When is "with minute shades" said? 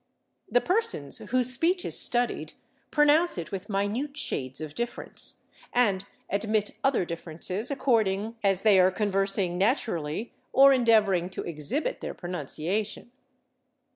3.51-4.59